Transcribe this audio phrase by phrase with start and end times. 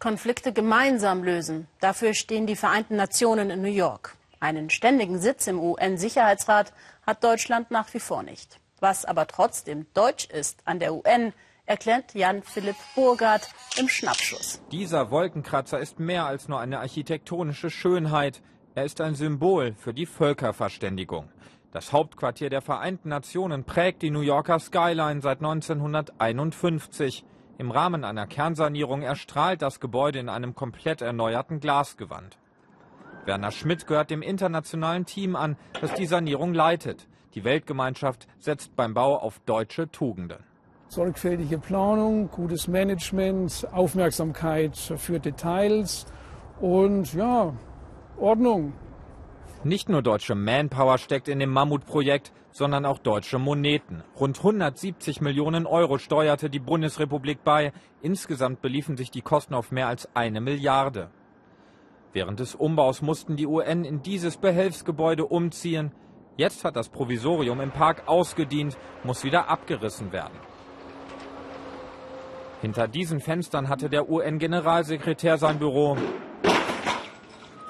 [0.00, 1.68] Konflikte gemeinsam lösen.
[1.78, 4.16] Dafür stehen die Vereinten Nationen in New York.
[4.40, 6.72] Einen ständigen Sitz im UN-Sicherheitsrat
[7.06, 8.58] hat Deutschland nach wie vor nicht.
[8.80, 11.34] Was aber trotzdem deutsch ist an der UN,
[11.66, 14.62] erklärt Jan-Philipp Burgard im Schnappschuss.
[14.72, 18.40] Dieser Wolkenkratzer ist mehr als nur eine architektonische Schönheit.
[18.74, 21.28] Er ist ein Symbol für die Völkerverständigung.
[21.72, 27.24] Das Hauptquartier der Vereinten Nationen prägt die New Yorker Skyline seit 1951.
[27.60, 32.38] Im Rahmen einer Kernsanierung erstrahlt das Gebäude in einem komplett erneuerten Glasgewand.
[33.26, 37.06] Werner Schmidt gehört dem internationalen Team an, das die Sanierung leitet.
[37.34, 40.38] Die Weltgemeinschaft setzt beim Bau auf deutsche Tugenden.
[40.88, 46.06] Sorgfältige Planung, gutes Management, Aufmerksamkeit für Details
[46.62, 47.52] und ja,
[48.16, 48.72] Ordnung.
[49.62, 54.02] Nicht nur deutsche Manpower steckt in dem Mammutprojekt, sondern auch deutsche Moneten.
[54.18, 57.72] Rund 170 Millionen Euro steuerte die Bundesrepublik bei.
[58.00, 61.10] Insgesamt beliefen sich die Kosten auf mehr als eine Milliarde.
[62.14, 65.92] Während des Umbaus mussten die UN in dieses Behelfsgebäude umziehen.
[66.38, 70.38] Jetzt hat das Provisorium im Park ausgedient, muss wieder abgerissen werden.
[72.62, 75.98] Hinter diesen Fenstern hatte der UN-Generalsekretär sein Büro.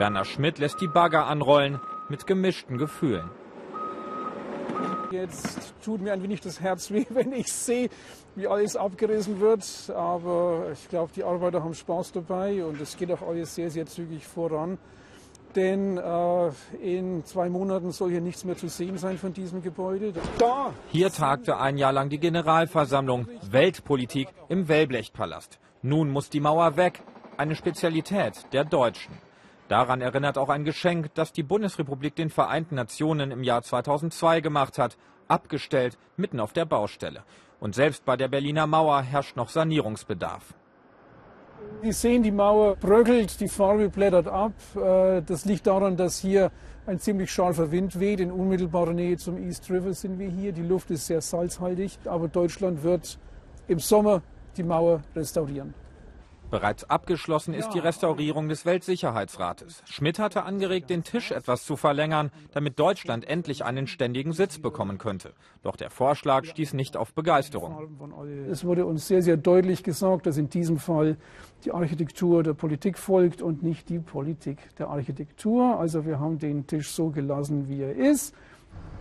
[0.00, 3.28] Werner Schmidt lässt die Bagger anrollen mit gemischten Gefühlen.
[5.10, 7.90] Jetzt tut mir ein wenig das Herz weh, wenn ich sehe,
[8.34, 9.62] wie alles abgerissen wird.
[9.94, 13.84] Aber ich glaube, die Arbeiter haben Spaß dabei und es geht auch alles sehr, sehr
[13.84, 14.78] zügig voran.
[15.54, 20.14] Denn äh, in zwei Monaten soll hier nichts mehr zu sehen sein von diesem Gebäude.
[20.38, 20.72] Da!
[20.88, 25.58] Hier tagte ein Jahr lang die Generalversammlung Weltpolitik im Wellblechtpalast.
[25.82, 27.02] Nun muss die Mauer weg.
[27.36, 29.29] Eine Spezialität der Deutschen.
[29.70, 34.78] Daran erinnert auch ein Geschenk, das die Bundesrepublik den Vereinten Nationen im Jahr 2002 gemacht
[34.78, 34.96] hat,
[35.28, 37.22] abgestellt mitten auf der Baustelle.
[37.60, 40.54] Und selbst bei der Berliner Mauer herrscht noch Sanierungsbedarf.
[41.82, 44.54] Sie sehen, die Mauer bröckelt, die Farbe blättert ab.
[44.74, 46.50] Äh, das liegt daran, dass hier
[46.86, 48.18] ein ziemlich scharfer Wind weht.
[48.18, 50.50] In unmittelbarer Nähe zum East River sind wir hier.
[50.50, 53.20] Die Luft ist sehr salzhaltig, aber Deutschland wird
[53.68, 54.20] im Sommer
[54.56, 55.74] die Mauer restaurieren.
[56.50, 59.84] Bereits abgeschlossen ist die Restaurierung des Weltsicherheitsrates.
[59.86, 64.98] Schmidt hatte angeregt, den Tisch etwas zu verlängern, damit Deutschland endlich einen ständigen Sitz bekommen
[64.98, 65.32] könnte.
[65.62, 67.88] Doch der Vorschlag stieß nicht auf Begeisterung.
[68.50, 71.16] Es wurde uns sehr, sehr deutlich gesagt, dass in diesem Fall
[71.64, 75.78] die Architektur der Politik folgt und nicht die Politik der Architektur.
[75.78, 78.34] Also wir haben den Tisch so gelassen, wie er ist.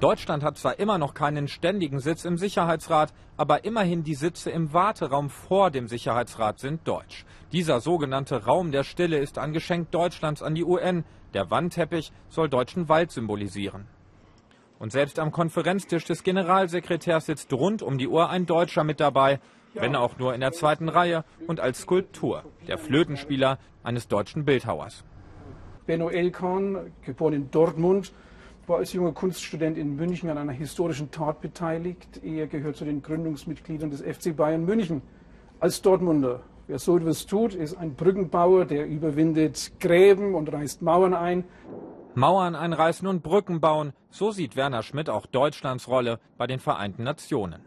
[0.00, 4.74] Deutschland hat zwar immer noch keinen ständigen Sitz im Sicherheitsrat, aber immerhin die Sitze im
[4.74, 7.24] Warteraum vor dem Sicherheitsrat sind deutsch.
[7.50, 11.04] Dieser sogenannte Raum der Stille ist ein Geschenk Deutschlands an die UN.
[11.32, 13.86] Der Wandteppich soll deutschen Wald symbolisieren.
[14.78, 19.40] Und selbst am Konferenztisch des Generalsekretärs sitzt rund um die Uhr ein Deutscher mit dabei,
[19.72, 25.04] wenn auch nur in der zweiten Reihe und als Skulptur, der Flötenspieler eines deutschen Bildhauers.
[25.86, 28.12] Benno Elkan, geboren in Dortmund,
[28.68, 32.20] war als junger Kunststudent in München an einer historischen Tat beteiligt.
[32.22, 35.02] Er gehört zu den Gründungsmitgliedern des FC Bayern München.
[35.60, 41.14] Als Dortmunder, wer so etwas tut, ist ein Brückenbauer, der überwindet Gräben und reißt Mauern
[41.14, 41.44] ein.
[42.14, 47.04] Mauern einreißen und Brücken bauen, so sieht Werner Schmidt auch Deutschlands Rolle bei den Vereinten
[47.04, 47.62] Nationen.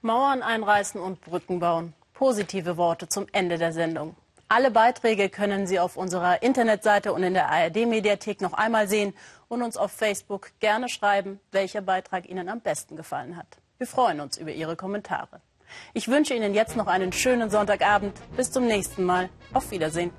[0.00, 1.92] Mauern einreißen und Brücken bauen.
[2.14, 4.16] Positive Worte zum Ende der Sendung.
[4.50, 9.12] Alle Beiträge können Sie auf unserer Internetseite und in der ARD-Mediathek noch einmal sehen
[9.48, 13.58] und uns auf Facebook gerne schreiben, welcher Beitrag Ihnen am besten gefallen hat.
[13.76, 15.42] Wir freuen uns über Ihre Kommentare.
[15.92, 18.16] Ich wünsche Ihnen jetzt noch einen schönen Sonntagabend.
[18.38, 19.28] Bis zum nächsten Mal.
[19.52, 20.12] Auf Wiedersehen.